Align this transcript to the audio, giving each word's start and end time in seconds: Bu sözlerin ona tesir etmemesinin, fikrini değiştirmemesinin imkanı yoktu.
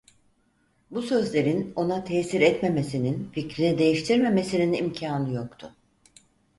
Bu 0.91 1.01
sözlerin 1.01 1.73
ona 1.75 2.03
tesir 2.03 2.41
etmemesinin, 2.41 3.29
fikrini 3.33 3.77
değiştirmemesinin 3.77 4.73
imkanı 4.73 5.33
yoktu. 5.33 5.75